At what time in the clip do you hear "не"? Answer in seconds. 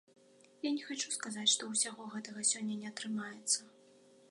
0.77-0.83, 2.85-2.91